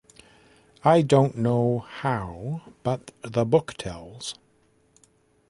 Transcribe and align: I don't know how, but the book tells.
I 0.83 1.03
don't 1.03 1.37
know 1.37 1.85
how, 1.87 2.63
but 2.81 3.11
the 3.21 3.45
book 3.45 3.75
tells. 3.75 4.33